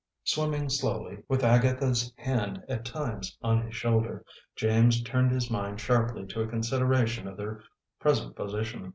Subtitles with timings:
[0.23, 6.25] Swimming slowly, with Agatha's hand at times on his shoulder, James turned his mind sharply
[6.25, 7.61] to a consideration of their
[7.99, 8.89] present position.